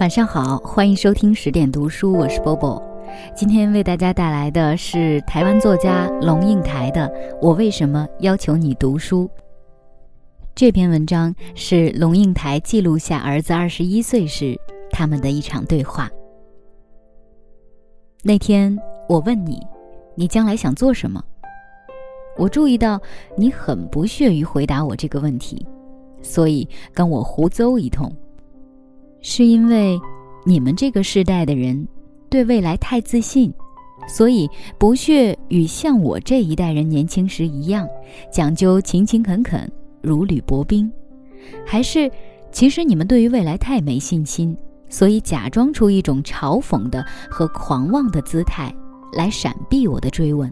[0.00, 2.82] 晚上好，欢迎收听十点读书，我是波波。
[3.36, 7.06] 今天为大家带来的是台湾作家龙应台的
[7.42, 9.24] 《我为什么要求你读书》。
[10.54, 14.58] 这篇文章是龙应台记录下儿子二十一岁时
[14.90, 16.08] 他们的一场对话。
[18.22, 18.74] 那天
[19.06, 19.60] 我问你，
[20.14, 21.22] 你将来想做什么？
[22.38, 22.98] 我注意到
[23.36, 25.66] 你很不屑于回答我这个问题，
[26.22, 28.10] 所以跟我胡诌一通。
[29.22, 30.00] 是因为
[30.44, 31.86] 你们这个世代的人
[32.30, 33.52] 对未来太自信，
[34.08, 34.48] 所以
[34.78, 37.86] 不屑与像我这一代人年轻时一样
[38.32, 39.70] 讲究勤勤恳恳、
[40.00, 40.90] 如履薄冰，
[41.66, 42.10] 还是
[42.50, 44.56] 其实你们对于未来太没信心，
[44.88, 48.74] 所以假装出一种嘲讽的和狂妄的姿态
[49.12, 50.50] 来闪避我的追问？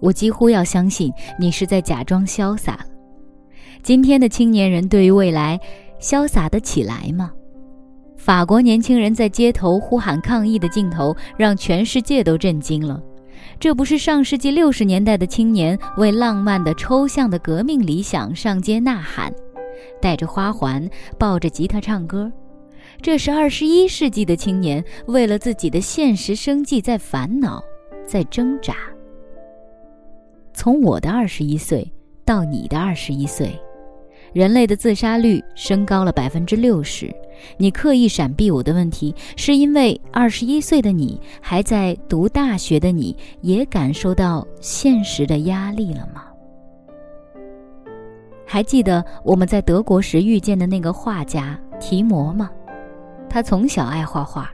[0.00, 2.78] 我几乎要相信你是在假装潇洒。
[3.82, 5.58] 今天的青年人对于未来。
[6.04, 7.32] 潇洒得起来吗？
[8.18, 13.02] 法国年轻人在街头呼喊抗议的镜头让全世界都震惊了。
[13.58, 19.32] 这不是上世纪六十年代的青年为浪漫的抽象的革命理想上街呐喊，
[19.98, 20.86] 带着花环，
[21.18, 22.30] 抱着吉他唱歌。
[23.00, 27.64] 这是二十一世纪的青年为了自己的现实生计在烦恼，
[28.06, 28.74] 在挣扎。
[30.52, 31.90] 从我的二十一岁
[32.26, 33.58] 到你的二十一岁。
[34.34, 37.10] 人类的自杀率升高了百分之六十。
[37.56, 46.24] 你刻意闪避我的问题，是因为二十一岁的你还在读大学的你，也感受到现实的压力了吗？
[48.46, 52.50] 还记得我们在德国时遇见的那个画家提摩吗？
[53.28, 54.53] 他从小爱画画。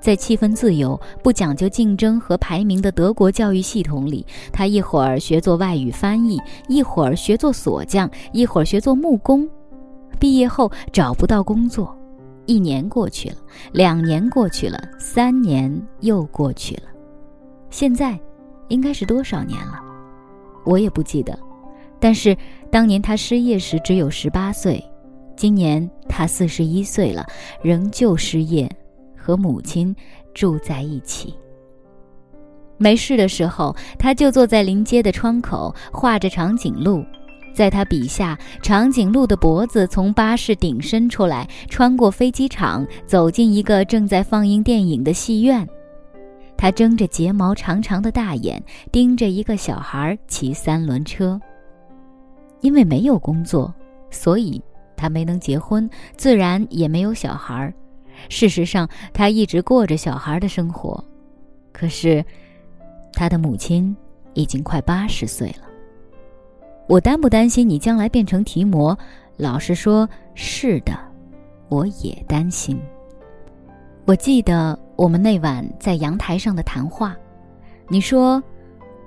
[0.00, 9.48] 在气氛自由、不讲究竞争和排名的德国教育系统里，他一会儿学做外语翻译，一会儿学做锁匠，一会儿学做木工。
[10.18, 11.96] 毕业后找不到工作，
[12.46, 13.36] 一年过去了，
[13.72, 16.82] 两年过去了，三年又过去了，
[17.70, 18.18] 现在
[18.68, 19.80] 应该是多少年了？
[20.64, 21.38] 我也不记得。
[22.00, 22.36] 但是
[22.70, 24.84] 当年他失业时只有十八岁，
[25.36, 27.26] 今年他四十一岁了，
[27.62, 28.70] 仍旧失业。
[29.28, 29.94] 和母亲
[30.32, 31.34] 住在一起。
[32.78, 37.04] 没事的时候，他就坐在临街的窗口画着长颈鹿。
[37.52, 45.68] 在他笔下，长颈鹿的脖子从巴士顶伸出来，穿过飞机场，走进一个正在放映电影的戏院。
[46.56, 51.38] 他睁着睫毛长长的大眼，盯着一个小孩骑三轮车。
[52.62, 53.74] 因为没有工作，
[54.10, 54.62] 所以
[54.96, 57.70] 他没能结婚，自然也没有小孩。
[58.28, 61.02] 事实上，他一直过着小孩的生活，
[61.72, 62.24] 可是，
[63.12, 63.96] 他的母亲
[64.34, 65.68] 已经快八十岁了。
[66.88, 68.98] 我担不担心你将来变成提摩？
[69.36, 70.98] 老实说，是的，
[71.68, 72.78] 我也担心。
[74.04, 77.16] 我记得我们那晚在阳台上的谈话，
[77.88, 78.42] 你说：“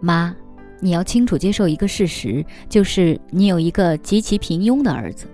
[0.00, 0.36] 妈，
[0.80, 5.26] 你要清楚接受一个事实，就是你有一个极其平庸的儿子。”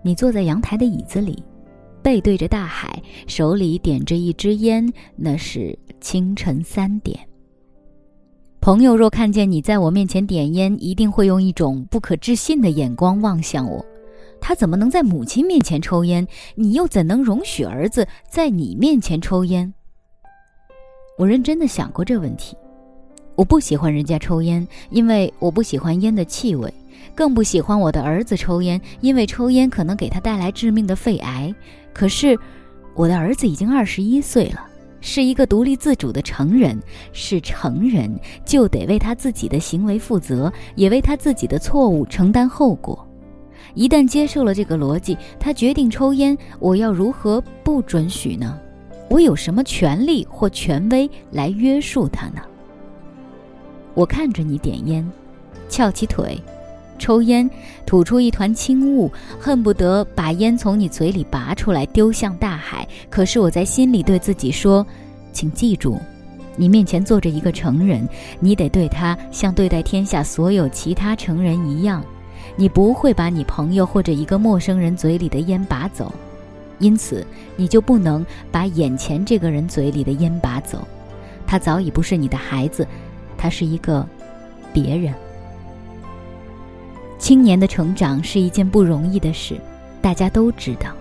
[0.00, 1.42] 你坐在阳台的椅子里。
[2.04, 7.18] 背对着大海，手里点着一支烟，那是清晨三点。
[8.60, 13.82] 朋友若看见你在我面前点烟，一定会用一种不可置信的眼光望向我。
[14.38, 16.28] 他怎么能在母亲面前抽烟？
[16.54, 19.72] 你又怎能容许儿子在你面前抽烟？
[21.16, 22.54] 我认真的想过这问题。
[23.34, 26.70] 我不喜欢人家抽烟，因为我不喜欢烟的气味。
[27.14, 31.54] 更不喜欢我的儿子抽烟，因为抽烟可能给他带来致命的肺癌。
[31.92, 32.38] 可是，
[32.94, 34.66] 我的儿子已经二十一岁了，
[35.00, 36.80] 是一个独立自主的成人，
[37.12, 38.12] 是成人
[38.44, 43.06] 就得为他自己的行为负责，也为他自己的错误承担后果。
[43.74, 48.58] 一旦接受了这个逻辑，他决定抽烟，我要如何不准许呢？
[49.10, 52.40] 我有什么权利或权威来约束他呢？
[53.94, 55.08] 我看着你点烟，
[55.68, 56.40] 翘起腿。
[56.98, 57.48] 抽烟，
[57.84, 62.86] 吐出一团轻雾，恨不得把烟从你嘴里拔出来丢向大海。
[63.10, 64.86] 可是我在心里对自己说
[65.32, 66.00] ：“请记住，
[66.56, 68.08] 你面前坐着一个成人，
[68.38, 72.02] 你得对他像对待天下所有其他成人一样。
[72.56, 76.12] 你不会把你朋友或者一个陌生人嘴里的烟拔走，
[76.78, 77.26] 因此
[77.56, 80.86] 你就不能把眼前这个人嘴里的烟拔走。
[81.46, 82.86] 他早已不是你的孩子，
[83.36, 84.06] 他是一个
[84.72, 85.12] 别人。”
[87.24, 89.58] 青年的成长是一件不容易的事，
[90.02, 90.94] 大家都知道。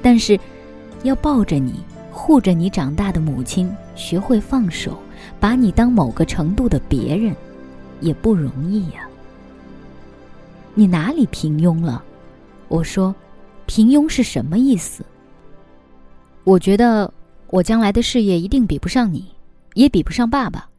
[0.00, 0.38] 但是，
[1.02, 1.82] 要抱着你、
[2.12, 4.96] 护着你长大的母亲学会放手，
[5.40, 7.34] 把你当某个程度的别人，
[8.00, 9.08] 也不容易呀。
[10.72, 12.00] 你哪里平庸了？
[12.68, 13.12] 我说，
[13.66, 15.04] 平庸是什么意思？
[16.44, 17.12] 我觉得
[17.48, 19.26] 我将来的事业一定比不上你，
[19.74, 20.70] 也比不上爸爸。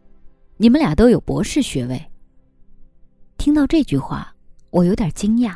[0.56, 2.02] 你们俩都有博士学位。
[3.38, 4.31] 听到这句话，
[4.72, 5.56] 我有点惊讶。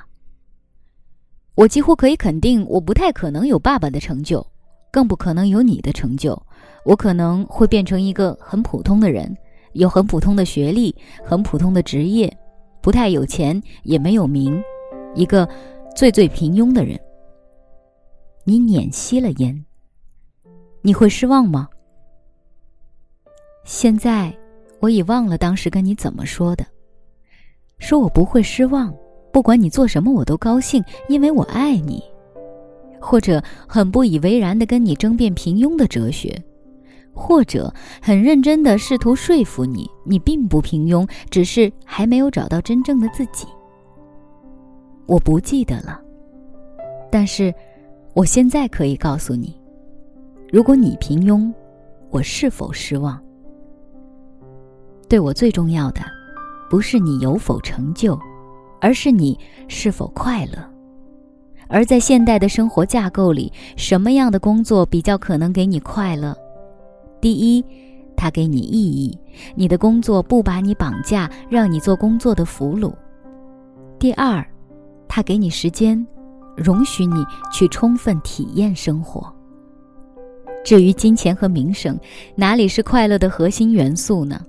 [1.55, 4.45] 我几乎可以肯定，我不太可能有爸爸的成就，
[4.91, 6.39] 更不可能有你的成就。
[6.83, 9.35] 我可能会变成一个很普通的人，
[9.73, 12.31] 有很普通的学历，很普通的职业，
[12.81, 14.61] 不太有钱，也没有名，
[15.15, 15.49] 一个
[15.95, 16.99] 最最平庸的人。
[18.43, 19.65] 你捻熄了烟。
[20.81, 21.67] 你会失望吗？
[23.63, 24.31] 现在
[24.79, 26.63] 我已忘了当时跟你怎么说的，
[27.79, 28.95] 说我不会失望，
[29.35, 32.01] 不管你做什么我都高兴，因为我爱你，
[33.01, 36.41] 或者很不以为然的跟你争辩平庸的哲学，
[37.13, 37.69] 或者
[38.01, 43.45] 很认真的试图说服你，你并不平庸，只是还没有找到真正的自己。
[45.05, 45.99] 我不记得了，
[47.11, 47.53] 但是
[48.13, 49.53] 我现在可以告诉你。
[50.49, 51.51] 如果你平庸，
[52.09, 53.21] 我是否失望？
[55.09, 55.99] 对我最重要的，
[56.69, 58.17] 不是你有否成就，
[58.79, 59.37] 而是你
[59.67, 60.53] 是否快乐。
[61.67, 66.37] 而在现代的生活架构里，什么样的工作比较可能给你快乐？
[67.19, 67.65] 第一，
[68.15, 69.17] 它给你意义，
[69.55, 72.93] 你的工作不把你绑架，让你做工作的俘虏；
[73.97, 74.45] 第二，
[75.07, 76.05] 它给你时间，
[76.55, 79.33] 容许你去充分体验生活。
[80.63, 81.99] 至于金钱和名声，
[82.35, 84.39] 哪里是快乐的核心元素呢？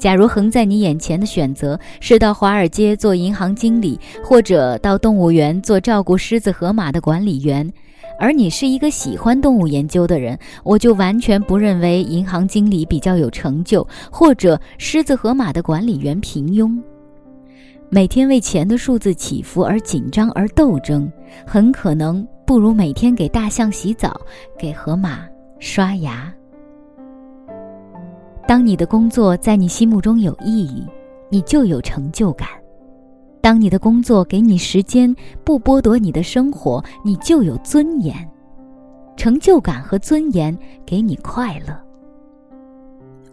[0.00, 7.70] 假如横在你眼前的选择是到华尔街做银行经理，或者到动物园做照顾狮子、河马的管理员，
[8.18, 16.74] 而你是一个喜欢动物研究的人，我就完全不认为银行经理比较有成就，或者狮子、河马的管理员平庸。
[17.90, 21.12] 每天为钱的数字起伏而紧张而斗争，
[21.46, 24.18] 很可能不如每天给大象洗澡，
[24.58, 25.20] 给河马。
[25.58, 26.32] 刷牙。
[28.50, 30.84] 当你的工作在你心目中有意义，
[31.30, 32.48] 你就有成就感；
[33.40, 35.14] 当你的工作给你时间，
[35.44, 38.28] 不剥夺你的生活，你就有尊严。
[39.16, 41.80] 成就感和尊严给你快乐。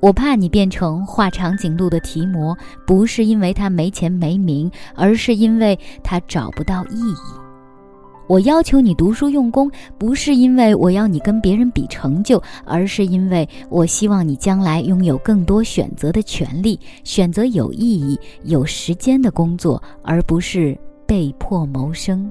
[0.01, 2.55] 我怕你变成画长颈鹿的提摩，
[2.85, 7.46] 不是因为他没钱没名，而是因为他找不到意义。
[8.27, 22.29] 我要求你读书用功，不是因为我要你跟别人比成就，而是因为我希望你将来拥有更多选择的权利，选择有意义、有时间的工作，而不是被迫谋生。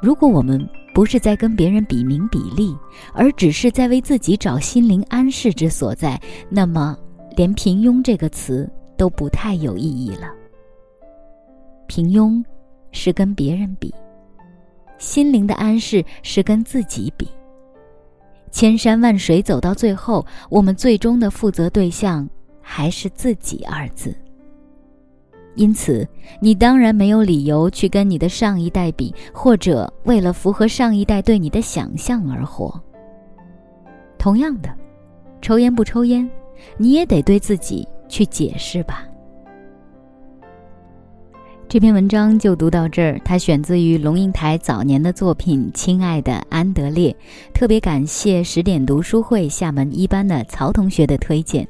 [0.00, 2.74] 如果我们不是在跟别人比名比利，
[3.12, 6.18] 而只是在为自己找心灵安适之所在，
[6.48, 6.96] 那么
[7.36, 10.32] 连平庸这个词都不太有意义了。
[11.86, 12.42] 平庸
[12.90, 13.92] 是跟别人比。
[14.98, 17.28] 心灵的安适是跟自己比。
[18.50, 22.28] 千山万水走到最后，我们最终的负责对象
[22.60, 24.14] 还是自己二字。
[25.56, 26.06] 因此，
[26.40, 32.80] 你当然没有理由去跟你的上一代比，或者为了符合上一代对你的想象而活。
[34.18, 34.72] 同样的，
[35.40, 36.28] 抽烟不抽烟，
[36.76, 39.06] 你也得对自己去解释吧。
[41.74, 47.10] 这篇文章就读到这儿，它选自于龙应台早年的作品《亲爱的安德烈》，
[47.52, 51.66] 特别感谢十点读书会厦门一班的曹同学的推荐。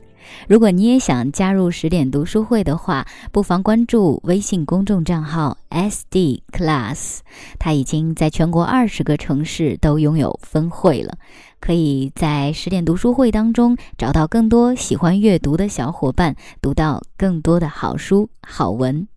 [0.47, 7.21] 如果你也想加入十点读书会的话，不妨关注微信公众账号 SD Class，
[7.59, 11.17] 它已经在全国二十个城市都拥有分会了，
[11.61, 19.09] 可以在十点读书会当中找到更多喜欢阅读的小伙伴，读到更多的好书好文。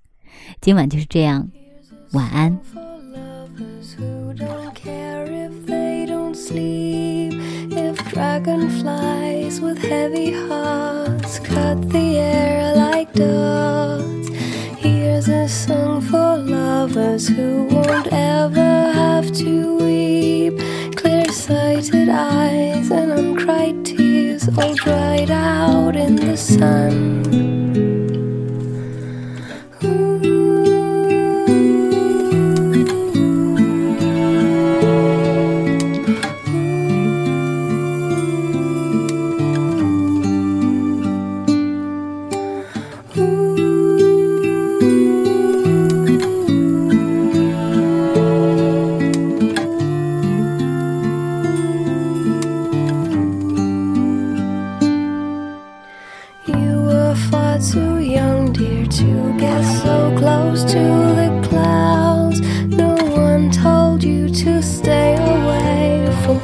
[0.61, 1.51] 今晚就是这样，
[2.13, 2.59] 晚安。
[8.13, 14.29] Dragonflies with heavy hearts cut the air like dots.
[14.77, 20.61] Here's a song for lovers who won't ever have to weep.
[20.95, 27.46] Clear sighted eyes and uncried tears all dried out in the sun.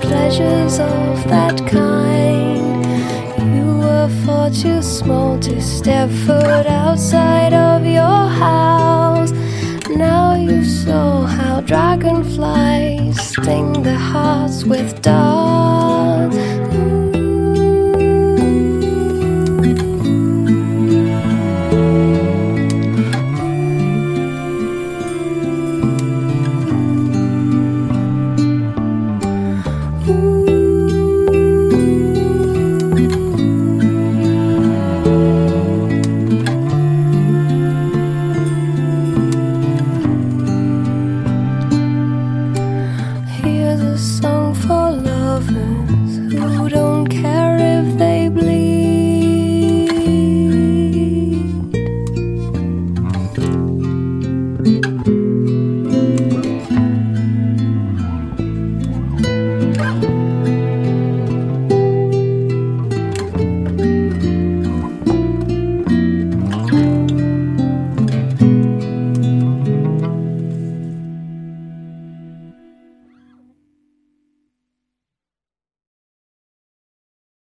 [0.01, 2.85] Play creatures of that kind.
[3.55, 9.31] You were far too small to step foot outside of your house.
[9.89, 15.62] Now you saw how dragonflies sting the hearts with dark.